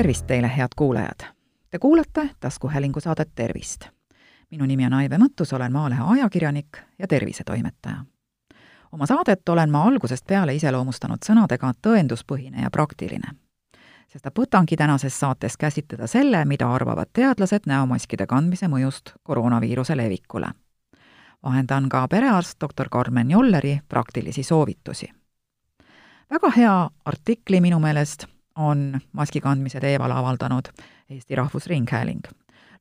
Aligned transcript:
tervist 0.00 0.26
teile, 0.26 0.56
head 0.56 0.68
kuulajad! 0.76 1.20
Te 1.70 1.78
kuulate 1.78 2.30
taskuhäälingu 2.40 3.00
saadet 3.00 3.28
Tervist. 3.34 3.84
minu 4.50 4.64
nimi 4.64 4.86
on 4.86 4.92
Aive 4.92 5.18
Mõttus, 5.18 5.52
olen 5.52 5.72
Maalehe 5.72 6.02
ajakirjanik 6.06 6.78
ja 6.98 7.06
tervisetoimetaja. 7.06 8.04
oma 8.92 9.06
saadet 9.06 9.48
olen 9.48 9.70
ma 9.70 9.82
algusest 9.82 10.26
peale 10.26 10.54
iseloomustanud 10.54 11.18
sõnadega 11.26 11.72
tõenduspõhine 11.86 12.62
ja 12.62 12.70
praktiline. 12.70 13.28
sestap 14.08 14.38
võtangi 14.38 14.76
tänases 14.76 15.20
saates 15.20 15.56
käsitleda 15.56 16.06
selle, 16.06 16.44
mida 16.44 16.74
arvavad 16.74 17.08
teadlased 17.12 17.66
näomaskide 17.66 18.26
kandmise 18.26 18.66
mõjust 18.66 19.12
koroonaviiruse 19.22 19.96
levikule. 19.96 20.48
vahendan 21.42 21.88
ka 21.88 22.08
perearst 22.08 22.60
doktor 22.60 22.88
Karmen 22.88 23.30
Jolleri 23.30 23.80
praktilisi 23.88 24.42
soovitusi 24.42 25.12
väga 26.30 26.50
hea 26.56 26.90
artikli 27.04 27.60
minu 27.60 27.78
meelest 27.78 28.39
on 28.56 29.00
maski 29.12 29.40
kandmise 29.40 29.80
teemal 29.80 30.10
avaldanud 30.10 30.64
Eesti 31.10 31.34
Rahvusringhääling. 31.34 32.20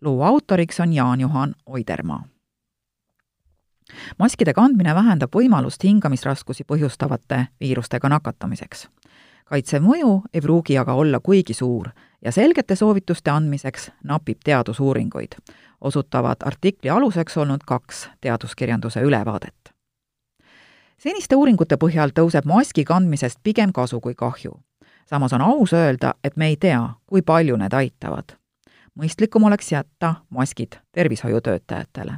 loo 0.02 0.24
autoriks 0.24 0.80
on 0.80 0.94
Jaan-Juhan 0.94 1.56
Oidermaa. 1.66 2.24
maskide 4.20 4.54
kandmine 4.54 4.96
vähendab 4.96 5.36
võimalust 5.36 5.84
hingamisraskusi 5.84 6.64
põhjustavate 6.64 7.46
viirustega 7.60 8.10
nakatumiseks. 8.10 8.90
kaitsev 9.46 9.84
mõju 9.84 10.22
ei 10.34 10.42
pruugi 10.42 10.78
aga 10.78 10.94
olla 10.94 11.20
kuigi 11.20 11.54
suur 11.54 11.90
ja 12.22 12.32
selgete 12.32 12.76
soovituste 12.76 13.32
andmiseks 13.32 13.92
napib 14.04 14.38
teadusuuringuid, 14.44 15.36
osutavad 15.82 16.38
artikli 16.46 16.90
aluseks 16.90 17.38
olnud 17.38 17.62
kaks 17.66 18.10
teaduskirjanduse 18.22 19.02
ülevaadet 19.02 19.74
seniste 20.98 21.36
uuringute 21.36 21.78
põhjal 21.78 22.12
tõuseb 22.12 22.46
maski 22.46 22.84
kandmisest 22.84 23.40
pigem 23.44 23.72
kasu 23.74 24.02
kui 24.02 24.16
kahju 24.16 24.60
samas 25.10 25.34
on 25.34 25.42
aus 25.42 25.74
öelda, 25.74 26.14
et 26.24 26.38
me 26.38 26.48
ei 26.48 26.58
tea, 26.58 26.90
kui 27.08 27.22
palju 27.22 27.58
need 27.58 27.74
aitavad. 27.74 28.36
mõistlikum 29.00 29.44
oleks 29.44 29.72
jätta 29.72 30.16
maskid 30.30 30.76
tervishoiutöötajatele. 30.92 32.18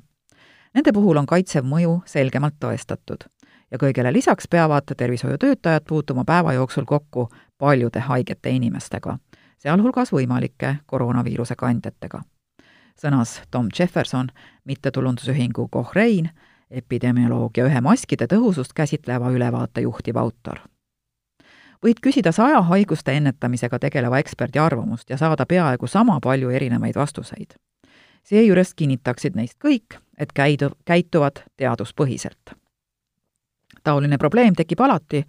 Nende 0.73 0.91
puhul 0.93 1.17
on 1.17 1.25
kaitsev 1.25 1.65
mõju 1.65 2.01
selgemalt 2.05 2.55
tõestatud 2.59 3.27
ja 3.71 3.77
kõigele 3.77 4.13
lisaks 4.13 4.47
peavad 4.47 4.83
tervishoiutöötajad 4.97 5.83
puutuma 5.87 6.23
päeva 6.25 6.53
jooksul 6.53 6.85
kokku 6.85 7.29
paljude 7.57 7.99
haigete 7.99 8.49
inimestega, 8.49 9.17
sealhulgas 9.57 10.11
võimalike 10.11 10.75
koroonaviiruse 10.85 11.55
kandjatega. 11.55 12.21
sõnas 13.01 13.41
Tom 13.51 13.69
Jefferson, 13.79 14.27
mittetulundusühingu 14.65 15.67
Kohrein, 15.71 16.29
epidemioloogia 16.71 17.65
ühe 17.65 17.81
maskide 17.81 18.27
tõhusust 18.27 18.73
käsitleva 18.75 19.31
ülevaate 19.31 19.81
juhtiv 19.81 20.17
autor 20.17 20.59
võid 21.85 22.01
küsida 22.01 22.31
saja 22.31 22.61
haiguste 22.61 23.13
ennetamisega 23.17 23.79
tegeleva 23.79 24.19
eksperdi 24.19 24.59
arvamust 24.59 25.09
ja 25.09 25.17
saada 25.17 25.45
peaaegu 25.45 25.87
sama 25.87 26.19
palju 26.19 26.49
erinevaid 26.49 26.95
vastuseid. 26.95 27.55
seejuures 28.23 28.73
kinnitaksid 28.73 29.35
neist 29.35 29.57
kõik, 29.65 29.97
et 30.17 30.29
käidu-, 30.33 30.75
käituvad 30.85 31.43
teaduspõhiselt. 31.57 32.53
taoline 33.83 34.17
probleem 34.17 34.53
tekib 34.55 34.79
alati, 34.79 35.25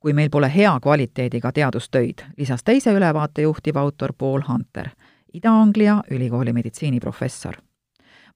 kui 0.00 0.12
meil 0.12 0.30
pole 0.30 0.54
hea 0.54 0.80
kvaliteediga 0.80 1.52
teadustöid, 1.52 2.22
lisas 2.36 2.64
teise 2.64 2.92
ülevaate 2.92 3.42
juhtiv 3.42 3.76
autor 3.76 4.12
Paul 4.18 4.40
Hunter, 4.48 4.88
Ida-Anglia 5.34 6.02
ülikooli 6.10 6.52
meditsiiniprofessor. 6.52 7.54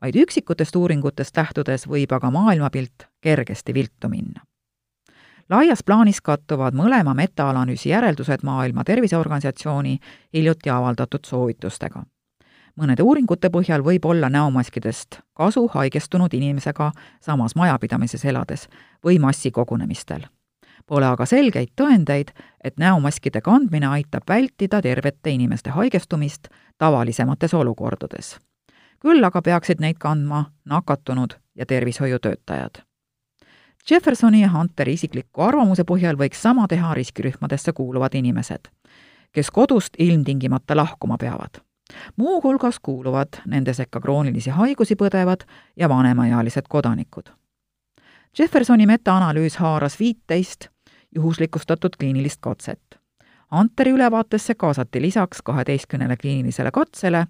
vaid 0.02 0.14
üksikutest 0.16 0.76
uuringutest 0.76 1.36
lähtudes 1.36 1.88
võib 1.88 2.12
aga 2.12 2.30
maailmapilt 2.30 3.08
kergesti 3.20 3.74
viltu 3.74 4.08
minna 4.08 4.44
laias 5.48 5.82
plaanis 5.86 6.20
kattuvad 6.20 6.74
mõlema 6.74 7.14
metaanalüüsi 7.14 7.88
järeldused 7.88 8.42
Maailma 8.42 8.84
Terviseorganisatsiooni 8.84 9.98
hiljuti 10.34 10.70
avaldatud 10.70 11.24
soovitustega. 11.26 12.02
mõnede 12.80 13.02
uuringute 13.02 13.48
põhjal 13.48 13.80
võib 13.84 14.04
olla 14.04 14.28
näomaskidest 14.28 15.20
kasu 15.34 15.68
haigestunud 15.74 16.34
inimesega 16.34 16.92
samas 17.20 17.54
majapidamises 17.56 18.24
elades 18.24 18.68
või 19.04 19.18
massikogunemistel. 19.18 20.26
Pole 20.86 21.06
aga 21.06 21.26
selgeid 21.26 21.68
tõendeid, 21.80 22.30
et 22.64 22.76
näomaskide 22.78 23.40
kandmine 23.40 23.86
aitab 23.86 24.22
vältida 24.28 24.82
tervete 24.82 25.30
inimeste 25.30 25.70
haigestumist 25.70 26.48
tavalisemates 26.78 27.54
olukordades. 27.54 28.38
küll 29.00 29.24
aga 29.24 29.42
peaksid 29.42 29.80
neid 29.80 29.96
kandma 29.98 30.44
nakatunud 30.64 31.38
ja 31.54 31.66
tervishoiutöötajad 31.66 32.85
Jeffersoni 33.90 34.40
ja 34.42 34.50
Hunteri 34.50 34.92
isikliku 34.92 35.42
arvamuse 35.46 35.84
põhjal 35.86 36.16
võiks 36.18 36.40
sama 36.42 36.64
teha 36.68 36.94
riskirühmadesse 36.98 37.72
kuuluvad 37.72 38.16
inimesed, 38.18 38.66
kes 39.32 39.50
kodust 39.50 39.94
ilmtingimata 39.98 40.76
lahkuma 40.76 41.18
peavad. 41.18 41.62
muuhulgas 42.16 42.78
kuuluvad 42.82 43.28
nende 43.46 43.74
sekka 43.74 44.00
kroonilisi 44.00 44.50
haigusi 44.50 44.94
põdevad 44.94 45.46
ja 45.76 45.88
vanemaealised 45.88 46.66
kodanikud. 46.68 47.30
Jeffersoni 48.38 48.86
metaanalüüs 48.86 49.56
haaras 49.56 50.00
viiteist 50.00 50.66
juhuslikustatud 51.14 51.90
kliinilist 51.98 52.40
katset. 52.40 52.98
Hunteri 53.54 53.90
ülevaatesse 53.90 54.54
kaasati 54.54 55.02
lisaks 55.02 55.42
kaheteistkümnele 55.42 56.16
kliinilisele 56.16 56.70
katsele 56.70 57.26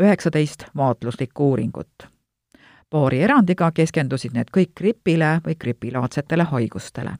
üheksateist 0.00 0.64
vaatluslikku 0.76 1.48
uuringut 1.48 2.17
paari 2.90 3.22
erandiga 3.22 3.70
keskendusid 3.74 4.32
need 4.34 4.50
kõik 4.56 4.72
gripile 4.76 5.38
või 5.44 5.56
gripilaadsetele 5.60 6.42
haigustele. 6.42 7.14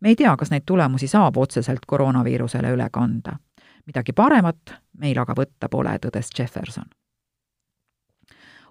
me 0.00 0.08
ei 0.08 0.16
tea, 0.16 0.36
kas 0.36 0.50
neid 0.50 0.62
tulemusi 0.66 1.06
saab 1.06 1.36
otseselt 1.36 1.86
koroonaviirusele 1.86 2.70
üle 2.70 2.88
kanda. 2.92 3.36
midagi 3.86 4.12
paremat 4.12 4.74
meil 4.98 5.18
aga 5.18 5.34
võtta 5.34 5.68
pole, 5.68 5.98
tõdes 5.98 6.30
Jefferson. 6.38 6.84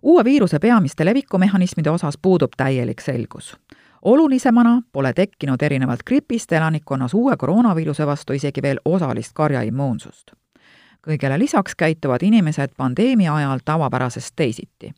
uue 0.02 0.24
viiruse 0.24 0.60
peamiste 0.60 1.06
levikumehhanismide 1.06 1.90
osas 1.90 2.18
puudub 2.22 2.52
täielik 2.58 3.02
selgus 3.02 3.56
olulisemana 4.02 4.82
pole 4.92 5.14
tekkinud 5.14 5.62
erinevalt 5.62 6.04
gripist 6.04 6.52
elanikkonnas 6.52 7.14
uue 7.14 7.38
koroonaviiruse 7.38 8.06
vastu 8.06 8.34
isegi 8.34 8.62
veel 8.62 8.80
osalist 8.86 9.34
karjaimmuunsust. 9.34 10.32
kõigele 11.08 11.40
lisaks 11.40 11.76
käituvad 11.76 12.22
inimesed 12.22 12.70
pandeemia 12.78 13.36
ajal 13.36 13.60
tavapärasest 13.66 14.34
teisiti 14.36 14.94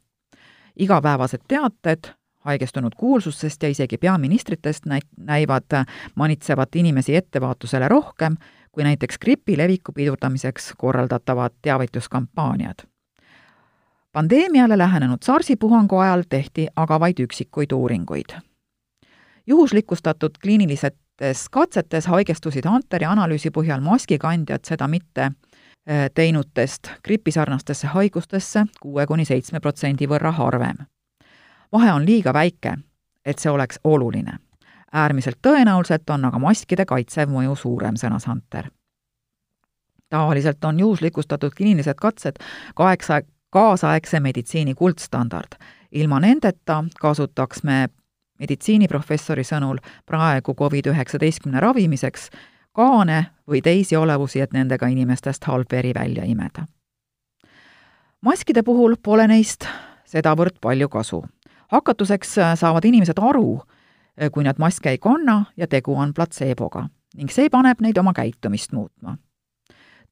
igapäevased 0.80 1.42
teated 1.48 2.14
haigestunud 2.40 2.92
kuulsustest 2.98 3.64
ja 3.64 3.70
isegi 3.70 3.98
peaministritest 3.98 4.86
näi-, 4.86 5.08
näivad 5.18 5.86
manitsevat 6.16 6.76
inimesi 6.76 7.16
ettevaatusele 7.16 7.88
rohkem 7.88 8.36
kui 8.72 8.84
näiteks 8.84 9.18
gripi 9.18 9.58
leviku 9.58 9.92
pidurdamiseks 9.92 10.74
korraldatavad 10.78 11.52
teavituskampaaniad. 11.62 12.76
pandeemiale 14.12 14.78
lähenenud 14.78 15.18
SARS-i 15.26 15.56
puhangu 15.56 15.98
ajal 15.98 16.24
tehti 16.30 16.68
aga 16.76 17.00
vaid 17.00 17.20
üksikuid 17.20 17.72
uuringuid. 17.72 18.40
juhuslikustatud 19.48 20.32
kliinilistes 20.42 21.50
katsetes 21.52 22.08
haigestusid 22.08 22.70
Hunteri 22.70 23.06
analüüsi 23.06 23.50
põhjal 23.50 23.82
maskikandjad 23.82 24.60
seda 24.64 24.88
mitte 24.88 25.22
Äh, 25.22 25.49
teinutest 26.14 26.92
gripisarnastesse 27.04 27.88
haigustesse 27.88 28.66
kuue 28.82 29.06
kuni 29.08 29.26
seitsme 29.26 29.60
protsendi 29.60 30.08
võrra 30.08 30.32
harvem. 30.32 30.86
vahe 31.72 31.94
on 31.94 32.06
liiga 32.06 32.34
väike, 32.34 32.78
et 33.26 33.40
see 33.40 33.52
oleks 33.52 33.80
oluline. 33.84 34.40
äärmiselt 34.94 35.38
tõenäoliselt 35.48 36.10
on 36.10 36.26
aga 36.26 36.40
maskide 36.40 36.86
kaitsev 36.86 37.30
mõju 37.30 37.56
suurem, 37.56 37.96
sõnas 37.96 38.28
Hunter. 38.28 38.70
tavaliselt 40.10 40.66
on 40.66 40.80
juhuslikustatud 40.80 41.54
kliinilised 41.58 41.96
katsed 41.96 42.36
kaheksa, 42.76 43.22
kaasaegse 43.50 44.20
meditsiini 44.20 44.76
kuldstandard. 44.76 45.58
ilma 45.92 46.20
nendeta 46.20 46.84
kasutaks 47.02 47.64
me 47.64 47.90
meditsiiniprofessori 48.40 49.44
sõnul 49.44 49.82
praegu 50.06 50.54
Covid-19 50.54 51.60
ravimiseks 51.60 52.30
kaane 52.80 53.26
või 53.50 53.62
teisi 53.66 53.98
olevusi, 54.00 54.40
et 54.42 54.54
nendega 54.56 54.88
inimestest 54.88 55.44
halb 55.50 55.72
veri 55.72 55.92
välja 55.96 56.24
imeda. 56.26 56.66
maskide 58.22 58.64
puhul 58.64 58.96
pole 59.04 59.28
neist 59.28 59.68
sedavõrd 60.06 60.60
palju 60.62 60.90
kasu. 60.90 61.24
hakatuseks 61.72 62.36
saavad 62.56 62.86
inimesed 62.86 63.20
aru, 63.20 63.62
kui 64.32 64.44
nad 64.44 64.60
maske 64.60 64.90
ei 64.90 64.98
kanna 64.98 65.46
ja 65.58 65.68
tegu 65.68 65.96
on 65.96 66.14
platseeboga 66.14 66.88
ning 67.18 67.32
see 67.34 67.50
paneb 67.50 67.82
neid 67.82 67.98
oma 67.98 68.14
käitumist 68.14 68.74
muutma. 68.74 69.18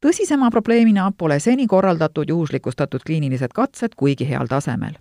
tõsisema 0.01 0.51
probleemina 0.51 1.11
pole 1.17 1.39
seni 1.39 1.67
korraldatud 1.67 2.29
juhuslikustatud 2.29 3.03
kliinilised 3.05 3.53
katsed 3.53 3.95
kuigi 3.95 4.29
heal 4.29 4.47
tasemel. 4.47 4.97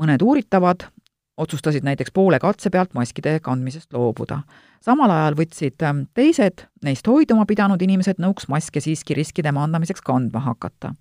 mõned 0.00 0.22
uuritavad 0.22 0.86
otsustasid 1.36 1.84
näiteks 1.84 2.10
poole 2.14 2.38
katse 2.38 2.70
pealt 2.70 2.94
maskide 2.94 3.40
kandmisest 3.40 3.92
loobuda. 3.92 4.38
samal 4.80 5.10
ajal 5.10 5.34
võtsid 5.34 5.82
ähm, 5.82 6.04
teised 6.14 6.66
neist 6.84 7.06
hoiduma 7.06 7.46
pidanud 7.46 7.82
inimesed 7.82 8.20
nõuks 8.22 8.48
maske 8.48 8.80
siiski 8.80 9.14
riskide 9.14 9.52
maandamiseks 9.52 10.02
kandma 10.02 10.40
hakata. 10.40 10.94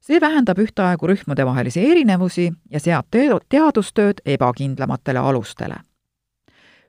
see 0.00 0.20
vähendab 0.20 0.58
ühtaegu 0.58 1.06
rühmadevahelisi 1.06 1.90
erinevusi 1.90 2.52
ja 2.70 2.80
seab 2.80 3.06
te-, 3.10 3.28
teadustööd 3.48 4.20
ebakindlamatele 4.26 5.18
alustele. 5.18 5.76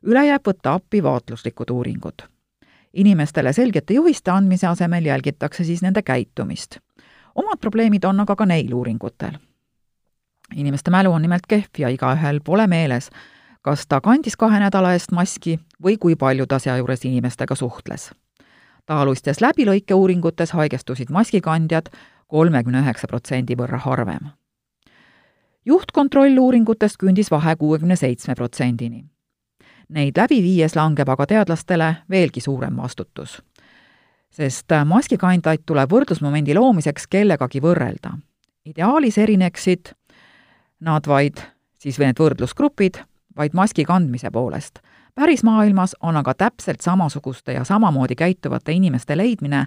üle 0.03 0.25
jääb 0.25 0.47
võtta 0.47 0.73
appi 0.73 1.03
vaatluslikud 1.03 1.69
uuringud. 1.69 2.21
inimestele 2.93 3.53
selgete 3.53 3.93
juhiste 3.93 4.31
andmise 4.31 4.67
asemel 4.67 5.05
jälgitakse 5.05 5.63
siis 5.63 5.81
nende 5.81 6.01
käitumist. 6.01 6.77
omad 7.35 7.59
probleemid 7.59 8.03
on 8.03 8.19
aga 8.19 8.35
ka 8.35 8.45
neil 8.45 8.73
uuringutel. 8.73 9.37
Inimeste 10.55 10.91
mälu 10.91 11.11
on 11.11 11.21
nimelt 11.21 11.47
kehv 11.47 11.79
ja 11.79 11.89
igaühel 11.89 12.39
pole 12.45 12.67
meeles, 12.67 13.09
kas 13.61 13.87
ta 13.87 14.01
kandis 14.01 14.35
kahe 14.37 14.59
nädala 14.59 14.93
eest 14.93 15.11
maski 15.11 15.59
või 15.83 15.97
kui 15.97 16.15
palju 16.15 16.45
ta 16.47 16.59
sealjuures 16.59 17.05
inimestega 17.05 17.55
suhtles. 17.55 18.11
taolistes 18.85 19.41
läbilõikeuuringutes 19.41 20.51
haigestusid 20.51 21.09
maskikandjad 21.09 21.89
kolmekümne 22.27 22.81
üheksa 22.81 23.07
protsendi 23.07 23.55
võrra 23.55 23.77
harvem. 23.77 24.29
juhtkontrolluuringutest 25.65 26.97
küündis 26.97 27.31
vahe 27.31 27.55
kuuekümne 27.55 27.95
seitsme 27.95 28.35
protsendini 28.35 29.13
Neid 29.93 30.17
läbi 30.17 30.39
viies 30.41 30.75
langeb 30.75 31.09
aga 31.09 31.25
teadlastele 31.29 31.89
veelgi 32.09 32.41
suurem 32.41 32.77
vastutus. 32.77 33.41
sest 34.33 34.73
maskikandjaid 34.85 35.61
tuleb 35.65 35.91
võrdlusmomendi 35.91 36.55
loomiseks 36.57 37.07
kellegagi 37.07 37.61
võrrelda. 37.61 38.17
ideaalis 38.65 39.17
erineksid 39.17 39.93
nad 40.83 41.07
vaid, 41.07 41.39
siis 41.79 41.97
või 41.99 42.11
need 42.11 42.19
võrdlusgrupid, 42.19 43.01
vaid 43.37 43.55
maski 43.55 43.85
kandmise 43.85 44.31
poolest. 44.31 44.79
pärismaailmas 45.15 45.95
on 46.01 46.17
aga 46.17 46.33
täpselt 46.33 46.81
samasuguste 46.81 47.53
ja 47.53 47.63
samamoodi 47.63 48.15
käituvate 48.15 48.71
inimeste 48.71 49.17
leidmine 49.17 49.65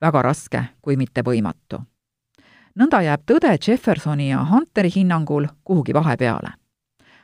väga 0.00 0.22
raske, 0.22 0.64
kui 0.82 0.96
mitte 0.96 1.22
võimatu. 1.22 1.82
nõnda 2.74 3.02
jääb 3.02 3.22
tõde 3.26 3.58
Jeffersoni 3.68 4.30
ja 4.30 4.44
Hunteri 4.44 4.90
hinnangul 4.94 5.46
kuhugi 5.64 5.94
vahepeale. 5.94 6.50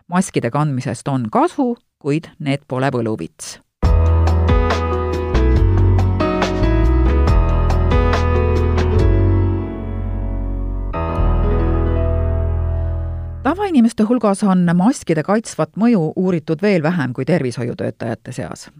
maskide 0.08 0.50
kandmisest 0.50 1.08
on 1.08 1.30
kasu 1.30 1.76
kuid 2.04 2.28
need 2.38 2.66
pole 2.68 2.90
võluvits. 2.92 3.58
Tavainimeste 13.74 14.02
hulgas 14.06 14.42
on 14.46 14.60
maskide 14.76 15.22
kaitsvat 15.26 15.72
mõju 15.74 16.12
uuritud 16.16 16.60
veel 16.62 16.82
vähem 16.82 17.12
kui 17.12 17.24
tervishoiutöötajate 17.24 18.32
seas. 18.32 18.70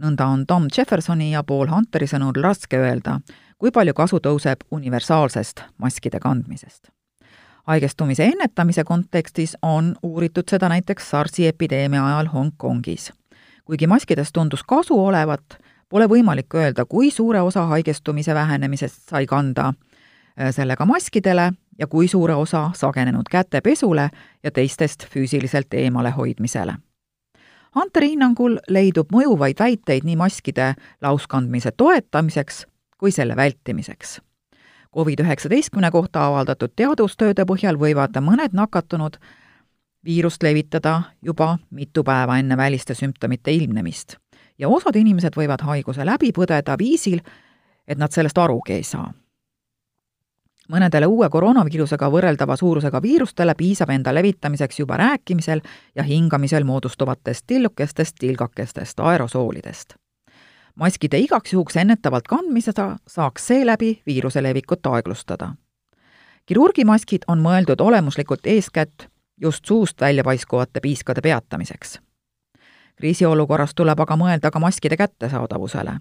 nõnda 0.00 0.24
on 0.24 0.46
Tom 0.46 0.68
Jeffersoni 0.76 1.32
ja 1.32 1.42
Paul 1.42 1.68
Hunteri 1.68 2.06
sõnul 2.06 2.32
raske 2.42 2.78
öelda, 2.78 3.20
kui 3.58 3.70
palju 3.70 3.92
kasu 3.94 4.16
tõuseb 4.16 4.64
universaalsest 4.70 5.60
maskide 5.76 6.18
kandmisest 6.18 6.88
haigestumise 7.66 8.24
ennetamise 8.24 8.84
kontekstis 8.84 9.56
on 9.62 9.94
uuritud 10.02 10.48
seda 10.48 10.68
näiteks 10.68 11.10
SARS-i 11.10 11.46
epideemia 11.46 12.06
ajal 12.06 12.26
Hongkongis. 12.32 13.12
kuigi 13.64 13.86
maskidest 13.86 14.32
tundus 14.32 14.62
kasu 14.62 15.04
olevat, 15.04 15.58
pole 15.88 16.06
võimalik 16.08 16.54
öelda, 16.54 16.84
kui 16.84 17.10
suure 17.10 17.40
osa 17.40 17.66
haigestumise 17.66 18.34
vähenemisest 18.34 19.10
sai 19.10 19.26
kanda 19.26 19.74
sellega 20.50 20.86
maskidele 20.86 21.52
ja 21.78 21.86
kui 21.86 22.08
suure 22.08 22.34
osa 22.34 22.70
sagenenud 22.74 23.26
kätepesule 23.30 24.10
ja 24.42 24.50
teistest 24.50 25.06
füüsiliselt 25.06 25.74
eemale 25.74 26.10
hoidmisele. 26.10 26.74
Hunteri 27.74 28.14
hinnangul 28.14 28.56
leidub 28.68 29.12
mõjuvaid 29.12 29.58
väiteid 29.60 30.06
nii 30.08 30.16
maskide 30.16 30.74
lauskandmise 31.02 31.72
toetamiseks 31.76 32.64
kui 32.98 33.12
selle 33.12 33.36
vältimiseks 33.36 34.18
Covid-19 34.96 35.90
kohta 35.92 36.24
avaldatud 36.26 36.72
teadustööde 36.76 37.44
põhjal 37.46 37.76
võivad 37.78 38.16
mõned 38.24 38.54
nakatunud 38.56 39.18
viirust 40.04 40.42
levitada 40.42 41.02
juba 41.22 41.58
mitu 41.70 42.04
päeva 42.04 42.38
enne 42.40 42.56
väliste 42.56 42.94
sümptomite 42.94 43.52
ilmnemist. 43.52 44.16
ja 44.58 44.68
osad 44.68 44.96
inimesed 44.96 45.36
võivad 45.36 45.62
haiguse 45.62 46.06
läbi 46.06 46.32
põdeda 46.32 46.74
viisil, 46.78 47.20
et 47.86 47.98
nad 47.98 48.10
sellest 48.10 48.38
arugi 48.38 48.72
ei 48.72 48.82
saa. 48.82 49.12
Mõnedele 50.68 51.06
uue 51.06 51.28
koroonaviirusega 51.28 52.10
võrreldava 52.10 52.56
suurusega 52.56 53.02
viirustele 53.02 53.54
piisab 53.54 53.90
enda 53.90 54.14
levitamiseks 54.14 54.80
juba 54.80 54.96
rääkimisel 54.96 55.60
ja 55.96 56.02
hingamisel 56.02 56.64
moodustuvatest 56.64 57.46
tillukestest, 57.46 58.16
tilgakestest, 58.18 59.00
aerosoolidest 59.00 59.94
maskide 60.78 61.18
igaks 61.18 61.52
juhuks 61.52 61.76
ennetavalt 61.76 62.28
kandmisega 62.28 62.96
saaks 63.06 63.46
seeläbi 63.46 64.02
viiruse 64.06 64.42
levikut 64.42 64.86
aeglustada. 64.86 65.54
kirurgimaskid 66.46 67.26
on 67.28 67.40
mõeldud 67.40 67.80
olemuslikult 67.80 68.46
eeskätt 68.46 69.08
just 69.40 69.64
suust 69.64 70.00
välja 70.00 70.24
paiskuvate 70.24 70.80
piiskade 70.80 71.20
peatamiseks. 71.20 72.00
kriisiolukorras 72.96 73.74
tuleb 73.74 74.00
aga 74.00 74.16
mõelda 74.16 74.50
ka 74.50 74.58
maskide 74.58 74.96
kättesaadavusele 74.96 75.98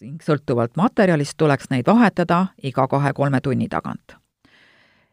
ning 0.00 0.22
sõltuvalt 0.22 0.76
materjalist 0.76 1.36
tuleks 1.36 1.70
neid 1.70 1.86
vahetada 1.86 2.46
iga 2.62 2.86
kahe-kolme 2.88 3.40
tunni 3.40 3.68
tagant. 3.68 4.16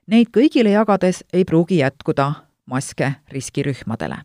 Neid 0.08 0.32
kõigile 0.32 0.72
jagades 0.72 1.24
ei 1.34 1.44
pruugi 1.46 1.82
jätkuda 1.82 2.34
maske 2.66 3.14
riskirühmadele. 3.32 4.18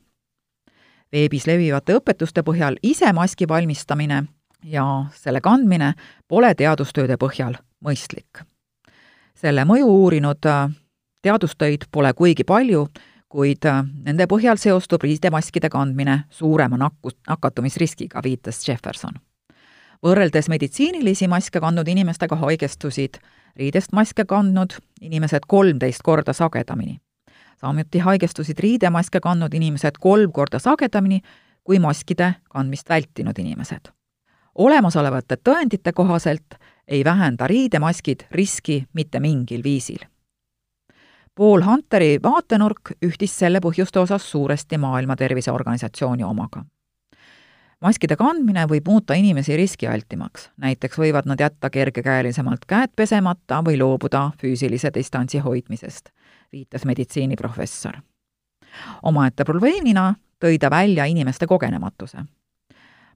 veebis 1.12 1.46
levivate 1.46 1.94
õpetuste 1.99 2.43
põhjal 2.43 2.76
ise 2.82 3.12
maski 3.12 3.49
valmistamine 3.49 4.25
ja 4.64 5.04
selle 5.14 5.40
kandmine 5.40 5.94
pole 6.28 6.54
teadustööde 6.54 7.16
põhjal 7.16 7.56
mõistlik. 7.84 8.44
selle 9.34 9.64
mõju 9.64 9.87
uurinud 9.87 10.46
äh, 10.46 10.70
teadustöid 11.22 11.88
pole 11.90 12.12
kuigi 12.14 12.44
palju, 12.44 12.87
kuid 13.28 13.64
äh, 13.66 13.82
nende 14.04 14.26
põhjal 14.26 14.56
seostub 14.56 15.02
riidemaskide 15.02 15.69
kandmine 15.69 16.25
suurema 16.31 16.76
nakkus, 16.76 17.16
nakatumisriskiga, 17.28 18.22
viitas 18.22 18.69
Jefferson. 18.69 19.19
Võrreldes 20.06 20.49
meditsiinilisi 20.49 21.28
maske 21.28 21.60
kandnud 21.60 21.88
inimestega 21.88 22.37
haigestusid 22.37 23.19
riidest 23.56 23.93
maske 23.93 24.25
kandnud 24.25 24.76
inimesed 25.00 25.46
kolmteist 25.46 26.02
korda 26.02 26.32
sagedamini. 26.32 27.00
samuti 27.60 27.99
haigestusid 27.99 28.58
riidemaske 28.58 29.20
kandnud 29.20 29.54
inimesed 29.54 29.99
kolm 30.00 30.32
korda 30.32 30.58
sagedamini 30.58 31.20
kui 31.64 31.78
maskide 31.78 32.34
kandmist 32.49 32.88
vältinud 32.88 33.38
inimesed 33.38 33.93
olemasolevate 34.54 35.37
tõendite 35.44 35.93
kohaselt 35.93 36.54
ei 36.88 37.04
vähenda 37.04 37.46
riidemaskid 37.46 38.26
riski 38.31 38.84
mitte 38.93 39.20
mingil 39.20 39.62
viisil. 39.64 39.99
Paul 41.34 41.62
Hunteri 41.64 42.19
vaatenurk 42.22 42.93
ühtis 43.06 43.38
selle 43.38 43.60
põhjuste 43.64 44.00
osas 44.00 44.31
suuresti 44.31 44.78
Maailma 44.78 45.16
Terviseorganisatsiooni 45.16 46.25
omaga. 46.25 46.64
Maskide 47.83 48.17
kandmine 48.17 48.67
võib 48.71 48.87
muuta 48.89 49.15
inimesi 49.19 49.57
riskialtimaks, 49.59 50.51
näiteks 50.62 50.99
võivad 50.99 51.27
nad 51.27 51.41
jätta 51.41 51.71
kergekäelisemalt 51.71 52.67
käed 52.67 52.95
pesemata 52.97 53.62
või 53.67 53.79
loobuda 53.81 54.31
füüsilise 54.41 54.93
distantsi 54.95 55.39
hoidmisest, 55.39 56.12
viitas 56.53 56.85
meditsiiniprofessor. 56.85 57.99
omaette 59.03 59.45
probleemina 59.45 60.15
tõi 60.41 60.59
ta 60.59 60.71
välja 60.71 61.05
inimeste 61.05 61.47
kogenematuse 61.47 62.25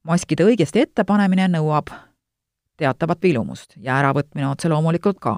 maskide 0.06 0.46
õigesti 0.46 0.84
ettepanemine 0.86 1.48
nõuab 1.56 1.90
teatavat 2.76 3.22
vilumust 3.22 3.76
ja 3.82 3.98
äravõtmine 4.00 4.48
otse 4.48 4.68
loomulikult 4.70 5.18
ka. 5.22 5.36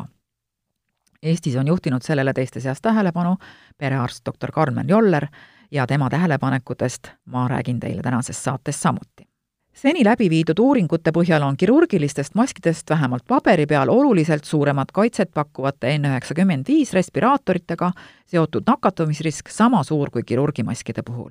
Eestis 1.22 1.56
on 1.58 1.66
juhtinud 1.66 2.04
sellele 2.04 2.34
teiste 2.34 2.60
seas 2.60 2.82
tähelepanu 2.82 3.36
perearst 3.78 4.24
doktor 4.26 4.52
Karmen 4.54 4.88
Joller 4.88 5.26
ja 5.70 5.86
tema 5.86 6.10
tähelepanekutest 6.10 7.08
ma 7.24 7.48
räägin 7.48 7.80
teile 7.80 8.02
tänases 8.02 8.44
saates 8.44 8.82
samuti. 8.82 9.28
seni 9.72 10.04
läbi 10.04 10.30
viidud 10.30 10.58
uuringute 10.58 11.10
põhjal 11.10 11.42
on 11.42 11.56
kirurgilistest 11.56 12.34
maskidest 12.34 12.90
vähemalt 12.90 13.24
paberi 13.28 13.66
peal 13.66 13.88
oluliselt 13.88 14.44
suuremat 14.44 14.92
kaitset 14.92 15.30
pakkuvate 15.34 15.98
N95 15.98 16.92
respiraatoritega 16.92 17.92
seotud 18.26 18.62
nakatumisrisk 18.66 19.48
sama 19.48 19.82
suur 19.82 20.10
kui 20.10 20.22
kirurgimaskide 20.22 21.02
puhul 21.02 21.30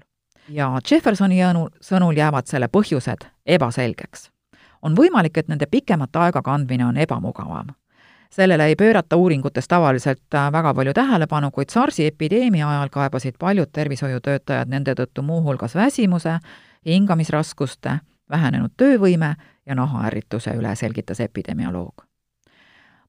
ja 0.50 0.80
Jeffersoni 0.92 1.40
jõnu, 1.42 1.68
sõnul 1.82 2.18
jäävad 2.18 2.48
selle 2.48 2.68
põhjused 2.68 3.28
ebaselgeks. 3.46 4.32
on 4.82 4.96
võimalik, 4.96 5.38
et 5.38 5.48
nende 5.48 5.66
pikemat 5.66 6.16
aega 6.16 6.42
kandmine 6.42 6.86
on 6.86 6.98
ebamugavam. 6.98 7.68
Sellele 8.30 8.66
ei 8.66 8.76
pöörata 8.76 9.16
uuringutes 9.16 9.68
tavaliselt 9.68 10.34
äh, 10.36 10.52
väga 10.52 10.74
palju 10.74 10.94
tähelepanu, 10.94 11.52
kuid 11.52 11.70
SARS-i 11.70 12.06
epideemia 12.06 12.70
ajal 12.70 12.90
kaebasid 12.90 13.36
paljud 13.40 13.70
tervishoiutöötajad 13.72 14.70
nende 14.70 14.94
tõttu 14.94 15.22
muuhulgas 15.22 15.76
väsimuse, 15.76 16.40
hingamisraskuste, 16.86 18.00
vähenenud 18.30 18.72
töövõime 18.78 19.36
ja 19.66 19.76
nahaärrituse 19.76 20.56
üle, 20.56 20.76
selgitas 20.76 21.20
epidemioloog. 21.20 22.06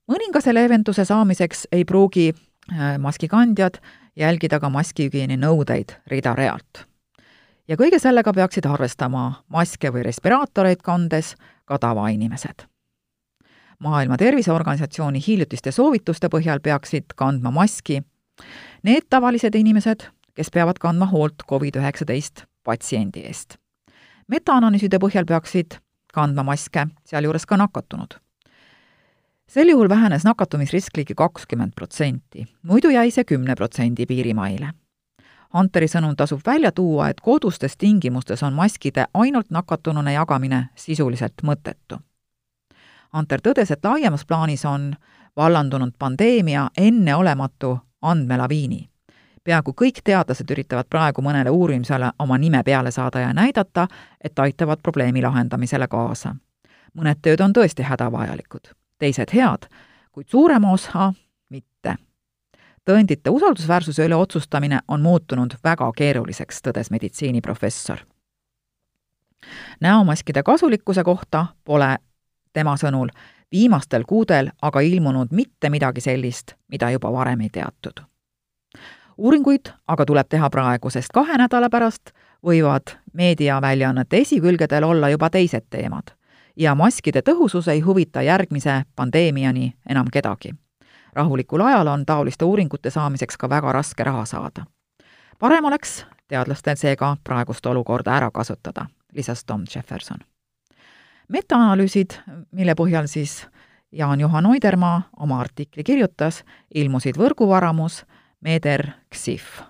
mõningase 0.08 0.54
leevenduse 0.54 1.04
saamiseks 1.04 1.68
ei 1.72 1.84
pruugi 1.84 2.32
äh, 2.32 2.98
maskikandjad 2.98 3.80
jälgida 4.16 4.60
ka 4.60 4.68
maskihügieeni 4.68 5.36
nõudeid 5.36 5.98
rida-realt 6.06 6.88
ja 7.68 7.76
kõige 7.76 8.00
sellega 8.00 8.32
peaksid 8.32 8.66
arvestama 8.66 9.42
maske 9.52 9.92
või 9.92 10.06
respiraatoreid 10.08 10.82
kandes 10.84 11.34
ka 11.68 11.78
tavainimesed. 11.78 12.64
Maailma 13.78 14.16
Terviseorganisatsiooni 14.16 15.20
hiljutiste 15.26 15.72
soovituste 15.72 16.28
põhjal 16.28 16.60
peaksid 16.60 17.14
kandma 17.16 17.50
maski 17.50 18.00
need 18.82 19.08
tavalised 19.10 19.54
inimesed, 19.54 20.06
kes 20.34 20.50
peavad 20.54 20.78
kandma 20.80 21.06
hoolt 21.06 21.42
Covid-19 21.50 22.44
patsiendi 22.64 23.26
eest. 23.26 23.56
metaanalüüside 24.28 24.98
põhjal 24.98 25.26
peaksid 25.26 25.78
kandma 26.14 26.42
maske, 26.42 26.86
sealjuures 27.04 27.46
ka 27.46 27.56
nakatunud. 27.56 28.18
sel 29.46 29.68
juhul 29.68 29.88
vähenes 29.88 30.24
nakatumisrisk 30.24 30.96
ligi 30.96 31.14
kakskümmend 31.14 31.72
protsenti, 31.74 32.46
muidu 32.62 32.90
jäi 32.90 33.10
see 33.10 33.24
kümne 33.24 33.54
protsendi 33.54 34.06
piirimaile. 34.06 34.72
Hunteri 35.54 35.86
sõnul 35.88 36.14
tasub 36.14 36.40
välja 36.46 36.72
tuua, 36.72 37.08
et 37.08 37.20
kodustes 37.20 37.76
tingimustes 37.76 38.42
on 38.42 38.52
maskide 38.52 39.06
ainult 39.14 39.50
nakatunune 39.50 40.12
jagamine 40.12 40.68
sisuliselt 40.76 41.42
mõttetu. 41.42 41.96
Hunter 43.16 43.40
tõdes, 43.40 43.70
et 43.70 43.84
laiemas 43.84 44.26
plaanis 44.26 44.64
on 44.64 44.94
vallandunud 45.36 45.92
pandeemia 45.98 46.68
enneolematu 46.76 47.78
andmelaviini 48.02 48.88
peaaegu 49.48 49.72
kõik 49.72 50.02
teadlased 50.04 50.50
üritavad 50.52 50.88
praegu 50.92 51.22
mõnele 51.24 51.50
uurimisele 51.50 52.10
oma 52.20 52.36
nime 52.38 52.60
peale 52.64 52.90
saada 52.92 53.22
ja 53.22 53.30
näidata, 53.32 53.86
et 54.24 54.38
aitavad 54.38 54.82
probleemi 54.82 55.22
lahendamisele 55.24 55.88
kaasa. 55.88 56.34
mõned 56.98 57.20
tööd 57.22 57.40
on 57.40 57.52
tõesti 57.52 57.84
hädavajalikud, 57.86 58.72
teised 58.98 59.32
head, 59.32 59.68
kuid 60.12 60.28
suurem 60.28 60.64
osa 60.64 61.12
mitte. 61.50 61.96
tõendite 62.84 63.30
usaldusväärsuse 63.30 64.04
üle 64.04 64.16
otsustamine 64.16 64.80
on 64.88 65.00
muutunud 65.00 65.54
väga 65.64 65.92
keeruliseks, 65.96 66.60
tõdes 66.62 66.90
meditsiiniprofessor. 66.90 67.98
näomaskide 69.80 70.42
kasulikkuse 70.42 71.04
kohta 71.04 71.46
pole 71.64 71.96
tema 72.58 72.76
sõnul 72.76 73.14
viimastel 73.52 74.04
kuudel 74.04 74.50
aga 74.62 74.84
ilmunud 74.84 75.30
mitte 75.32 75.70
midagi 75.70 76.04
sellist, 76.04 76.58
mida 76.68 76.90
juba 76.90 77.12
varem 77.14 77.46
ei 77.46 77.54
teatud 77.54 78.04
uuringuid 79.18 79.72
aga 79.88 80.06
tuleb 80.06 80.28
teha 80.28 80.50
praegu, 80.50 80.90
sest 80.90 81.12
kahe 81.14 81.38
nädala 81.38 81.70
pärast 81.70 82.12
võivad 82.44 82.94
meediaväljaannete 83.12 84.22
esikülgedel 84.22 84.84
olla 84.84 85.10
juba 85.10 85.30
teised 85.30 85.66
teemad 85.70 86.14
ja 86.56 86.74
maskide 86.74 87.22
tõhusus 87.26 87.68
ei 87.68 87.80
huvita 87.80 88.22
järgmise 88.22 88.82
pandeemiani 88.96 89.72
enam 89.88 90.06
kedagi. 90.12 90.54
rahulikul 91.12 91.60
ajal 91.60 91.86
on 91.86 92.06
taoliste 92.06 92.44
uuringute 92.44 92.90
saamiseks 92.90 93.36
ka 93.36 93.48
väga 93.48 93.72
raske 93.72 94.04
raha 94.04 94.24
saada. 94.24 94.66
parem 95.38 95.64
oleks 95.64 96.06
teadlastel 96.28 96.76
seega 96.76 97.16
praegust 97.24 97.66
olukorda 97.66 98.16
ära 98.16 98.30
kasutada, 98.30 98.86
lisas 99.12 99.44
Tom 99.44 99.64
Jefferson. 99.74 100.18
Metaanalüüsid, 101.28 102.18
mille 102.52 102.74
põhjal 102.74 103.06
siis 103.06 103.46
Jaan-Juhan 103.92 104.46
Oidermaa 104.46 105.08
oma 105.16 105.40
artikli 105.40 105.84
kirjutas, 105.84 106.44
ilmusid 106.74 107.16
Võrguvaramus 107.16 108.04
Meder 108.40 108.86
Ksif. 109.10 109.62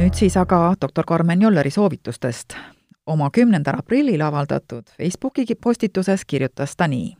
nüüd 0.00 0.16
siis 0.16 0.32
aga 0.40 0.74
doktor 0.80 1.04
Karmen 1.04 1.42
Jolleri 1.42 1.70
soovitustest. 1.70 2.56
oma 3.06 3.30
kümnendal 3.30 3.78
aprillil 3.78 4.20
avaldatud 4.20 4.82
Facebooki 4.96 5.54
postituses 5.54 6.24
kirjutas 6.24 6.76
ta 6.76 6.88
nii. 6.88 7.16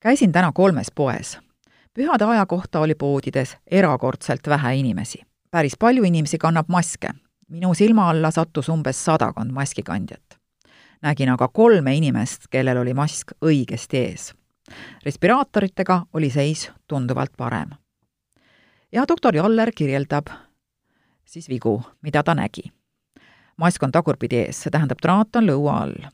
käisin 0.00 0.32
täna 0.32 0.52
kolmes 0.52 0.90
poes. 0.94 1.49
Pühade 1.94 2.24
aja 2.24 2.46
kohta 2.46 2.80
oli 2.80 2.94
poodides 2.94 3.56
erakordselt 3.66 4.48
vähe 4.48 4.74
inimesi. 4.76 5.22
päris 5.50 5.76
palju 5.78 6.04
inimesi 6.04 6.38
kannab 6.38 6.68
maske. 6.68 7.10
minu 7.48 7.74
silma 7.74 8.10
alla 8.10 8.30
sattus 8.30 8.68
umbes 8.68 9.04
sadakond 9.04 9.50
maskikandjat 9.52 10.40
nägin 11.02 11.28
aga 11.28 11.48
kolme 11.48 11.94
inimest, 11.96 12.48
kellel 12.50 12.78
oli 12.78 12.94
mask 12.94 13.32
õigesti 13.44 13.96
ees. 13.96 14.34
respiraatoritega 15.04 16.02
oli 16.12 16.30
seis 16.30 16.70
tunduvalt 16.88 17.32
parem. 17.36 17.70
ja 18.92 19.04
doktor 19.08 19.36
Joller 19.36 19.72
kirjeldab 19.76 20.26
siis 21.24 21.48
vigu, 21.48 21.82
mida 22.02 22.22
ta 22.22 22.34
nägi. 22.34 22.72
mask 23.56 23.82
on 23.82 23.92
tagurpidi 23.92 24.36
ees, 24.36 24.62
see 24.62 24.70
tähendab, 24.70 24.98
traat 25.02 25.36
on 25.36 25.46
lõua 25.46 25.80
all. 25.82 26.10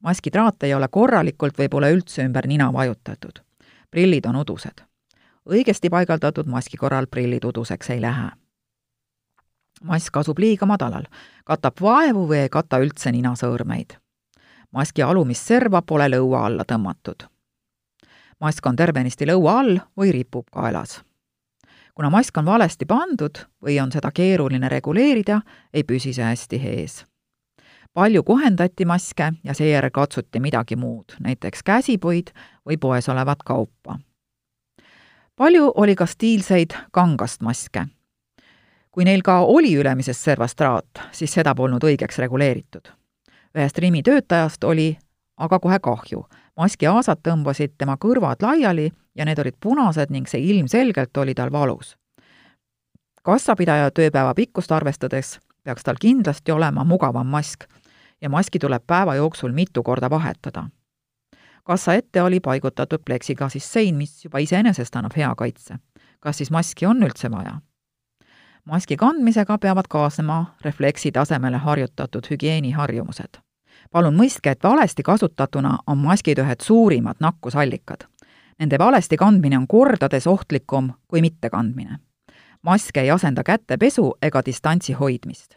maskitraat 0.00 0.62
ei 0.62 0.74
ole 0.74 0.88
korralikult 0.88 1.58
või 1.58 1.68
pole 1.68 1.92
üldse 1.92 2.22
ümber 2.22 2.46
nina 2.46 2.72
vajutatud. 2.72 3.40
prillid 3.90 4.26
on 4.26 4.36
udused. 4.36 4.85
Õigesti 5.50 5.90
paigaldatud 5.90 6.46
maski 6.46 6.76
korral 6.76 7.06
prillid 7.06 7.44
uduseks 7.44 7.90
ei 7.90 8.00
lähe 8.00 8.30
mask 9.84 10.16
asub 10.16 10.38
liiga 10.38 10.66
madalal, 10.66 11.04
katab 11.44 11.80
vaevu 11.80 12.24
või 12.28 12.46
ei 12.46 12.48
kata 12.48 12.80
üldse 12.80 13.12
ninasõõrmeid 13.12 13.98
maski 14.76 15.02
alumist 15.02 15.46
serva 15.46 15.82
pole 15.82 16.08
lõua 16.12 16.44
alla 16.46 16.64
tõmmatud. 16.68 17.26
mask 18.40 18.66
on 18.66 18.76
tervenisti 18.76 19.26
lõua 19.26 19.58
all 19.60 19.78
või 19.96 20.12
ripub 20.12 20.46
kaelas. 20.52 21.02
kuna 21.94 22.10
mask 22.10 22.36
on 22.36 22.44
valesti 22.44 22.86
pandud 22.86 23.38
või 23.64 23.80
on 23.82 23.92
seda 23.92 24.10
keeruline 24.12 24.68
reguleerida, 24.68 25.40
ei 25.72 25.84
püsi 25.84 26.12
see 26.12 26.24
hästi 26.24 26.56
ees. 26.56 27.04
palju 27.94 28.22
kohendati 28.22 28.84
maske 28.84 29.32
ja 29.44 29.54
seejärel 29.54 29.90
katsuti 29.90 30.40
midagi 30.40 30.76
muud, 30.76 31.16
näiteks 31.20 31.62
käsipuid 31.62 32.30
või 32.68 32.76
poes 32.78 33.08
olevat 33.08 33.42
kaupa. 33.42 33.98
Palju 35.36 35.72
oli 35.74 35.94
ka 35.94 36.06
stiilseid 36.06 36.74
kangast 36.92 37.42
maske 37.42 37.86
kui 38.90 39.04
neil 39.04 39.22
ka 39.22 39.40
oli 39.44 39.74
ülemises 39.76 40.24
servas 40.24 40.54
traat, 40.54 41.02
siis 41.12 41.32
seda 41.32 41.54
polnud 41.54 41.84
õigeks 41.84 42.18
reguleeritud 42.18 42.92
ühest 43.56 43.78
Rimi 43.78 44.02
töötajast 44.02 44.64
oli 44.64 44.96
aga 45.36 45.58
kohe 45.58 45.78
kahju. 45.78 46.24
maski 46.56 46.86
aasad 46.86 47.20
tõmbasid 47.22 47.76
tema 47.78 47.96
kõrvad 48.00 48.42
laiali 48.42 48.90
ja 49.14 49.24
need 49.24 49.38
olid 49.38 49.56
punased 49.60 50.10
ning 50.10 50.28
see 50.28 50.40
ilmselgelt 50.40 51.16
oli 51.16 51.34
tal 51.34 51.52
valus. 51.52 51.96
kassapidaja 53.22 53.90
tööpäeva 53.90 54.34
pikkust 54.34 54.72
arvestades 54.72 55.38
peaks 55.64 55.82
tal 55.82 55.96
kindlasti 56.00 56.52
olema 56.52 56.84
mugavam 56.84 57.26
mask 57.26 57.64
ja 58.20 58.28
maski 58.28 58.58
tuleb 58.58 58.82
päeva 58.86 59.14
jooksul 59.14 59.52
mitu 59.52 59.82
korda 59.82 60.10
vahetada. 60.10 60.68
Kassa 61.66 61.94
ette 61.98 62.22
oli 62.22 62.40
paigutatud 62.40 63.02
pleksiklaasist 63.04 63.72
sein, 63.72 63.96
mis 63.96 64.24
juba 64.24 64.38
iseenesest 64.38 64.96
annab 64.96 65.16
hea 65.16 65.34
kaitse. 65.34 65.78
kas 66.20 66.36
siis 66.36 66.50
maski 66.50 66.86
on 66.86 67.02
üldse 67.02 67.30
vaja? 67.30 67.60
maski 68.64 68.96
kandmisega 68.96 69.58
peavad 69.58 69.90
kaasnema 69.90 70.56
refleksi 70.64 71.12
tasemele 71.12 71.56
harjutatud 71.56 72.30
hügieeniharjumused 72.30 73.46
palun 73.92 74.16
mõistke, 74.16 74.50
et 74.50 74.62
valesti 74.62 75.02
kasutatuna 75.02 75.78
on 75.86 75.98
maskid 75.98 76.38
ühed 76.42 76.62
suurimad 76.62 77.20
nakkusallikad. 77.20 78.06
Nende 78.58 78.78
valesti 78.78 79.16
kandmine 79.16 79.58
on 79.58 79.66
kordades 79.68 80.26
ohtlikum 80.26 80.92
kui 81.08 81.20
mittekandmine. 81.20 81.98
mask 82.62 82.96
ei 82.96 83.10
asenda 83.10 83.44
kätepesu 83.44 84.14
ega 84.22 84.42
distantsi 84.46 84.92
hoidmist. 84.92 85.56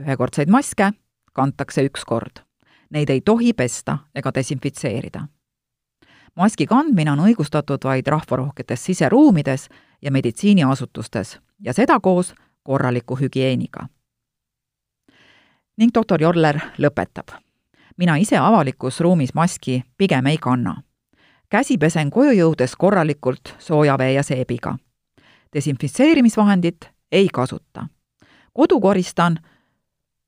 ühekordseid 0.00 0.48
maske 0.48 0.92
kantakse 1.32 1.84
üks 1.84 2.04
kord. 2.06 2.44
Neid 2.90 3.10
ei 3.10 3.20
tohi 3.20 3.52
pesta 3.52 3.98
ega 4.14 4.30
desinfitseerida. 4.34 5.26
Maski 6.36 6.66
kandmine 6.66 7.10
on 7.10 7.20
õigustatud 7.20 7.84
vaid 7.84 8.06
rahvarohketes 8.06 8.84
siseruumides 8.84 9.68
ja 10.02 10.10
meditsiiniasutustes 10.10 11.38
ja 11.60 11.72
seda 11.72 12.00
koos 12.00 12.34
korraliku 12.62 13.16
hügieeniga. 13.16 13.88
ning 15.76 15.90
doktor 15.94 16.22
Jorler 16.22 16.60
lõpetab 16.78 17.44
mina 17.96 18.16
ise 18.16 18.38
avalikus 18.38 19.00
ruumis 19.00 19.34
maski 19.34 19.84
pigem 19.98 20.26
ei 20.26 20.38
kanna. 20.38 20.82
käsi 21.48 21.78
pesen 21.78 22.10
koju 22.10 22.30
jõudes 22.30 22.76
korralikult 22.78 23.54
sooja 23.58 23.98
vee 23.98 24.12
ja 24.12 24.22
seebiga. 24.22 24.76
desinfitseerimisvahendit 25.52 26.90
ei 27.12 27.28
kasuta. 27.32 27.86
kodu 28.52 28.80
koristan 28.80 29.38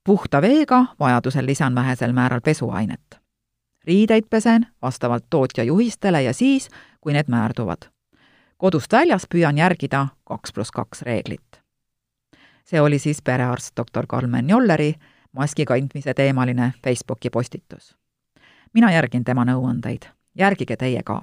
puhta 0.05 0.43
veega, 0.43 0.87
vajadusel 1.01 1.47
lisan 1.47 1.75
vähesel 1.75 2.13
määral 2.13 2.41
pesuainet. 2.41 3.26
Riideid 3.87 4.25
pesen 4.31 4.67
vastavalt 4.83 5.25
tootja 5.31 5.65
juhistele 5.65 6.23
ja 6.23 6.33
siis, 6.33 6.69
kui 7.01 7.13
need 7.13 7.29
määrduvad. 7.29 7.89
kodust 8.57 8.93
väljas 8.93 9.27
püüan 9.35 9.59
järgida 9.59 10.07
kaks 10.25 10.53
pluss 10.53 10.71
kaks 10.71 11.03
reeglit. 11.03 11.63
see 12.65 12.81
oli 12.81 12.99
siis 12.99 13.23
perearst 13.23 13.77
doktor 13.77 14.07
Karmen 14.07 14.51
Jolleri 14.51 14.95
maski 15.33 15.65
kandmise 15.65 16.15
teemaline 16.15 16.73
Facebooki 16.85 17.31
postitus. 17.31 17.97
mina 18.73 18.93
järgin 18.93 19.25
tema 19.25 19.45
nõuandeid, 19.45 20.03
järgige 20.35 20.77
teie 20.77 21.03
ka. 21.03 21.23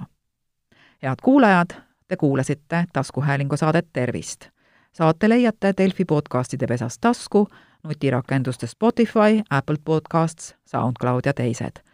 head 1.02 1.16
kuulajad, 1.22 1.70
te 2.08 2.16
kuulasite 2.16 2.86
taskuhäälingu 2.92 3.56
saadet 3.56 3.86
Tervist. 3.92 4.48
saate 4.92 5.28
leiate 5.28 5.74
Delfi 5.76 6.04
podcastide 6.04 6.66
pesast 6.66 7.00
tasku, 7.00 7.48
nutirakenduste 7.82 8.66
Spotify, 8.66 9.42
Apple 9.50 9.76
Podcasts, 9.84 10.54
SoundCloud 10.66 11.22
ja 11.26 11.34
teised. 11.34 11.93